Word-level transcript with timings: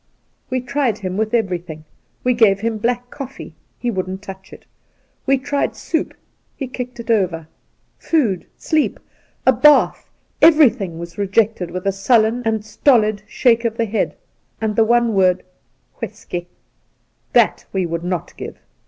We 0.49 0.61
tried 0.61 0.97
him 0.97 1.15
with 1.15 1.31
everything. 1.31 1.85
We 2.23 2.33
gave 2.33 2.61
him 2.61 2.79
black 2.79 3.11
coffee— 3.11 3.53
he 3.77 3.91
wouldn't 3.91 4.23
touch 4.23 4.51
it; 4.51 4.65
we 5.27 5.37
tried 5.37 5.75
soup— 5.75 6.15
he 6.57 6.65
kicked 6.67 6.99
it 6.99 7.11
over; 7.11 7.47
food, 7.99 8.47
sleep, 8.57 8.99
a 9.45 9.53
bath— 9.53 10.09
every 10.51 10.71
thing 10.71 10.97
was 10.97 11.19
rejected 11.19 11.69
with 11.69 11.85
a 11.85 11.91
sullen 11.91 12.41
and 12.45 12.65
stolid 12.65 13.21
shake 13.27 13.63
of 13.63 13.77
the 13.77 13.85
head, 13.85 14.15
and 14.59 14.75
the 14.75 14.83
one 14.83 15.13
word' 15.13 15.43
W'isky.' 16.01 16.47
That 17.33 17.65
we 17.71 17.85
would 17.85 18.03
not 18.03 18.35
give. 18.37 18.57